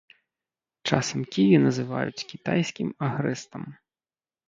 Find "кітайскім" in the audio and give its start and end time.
2.33-2.87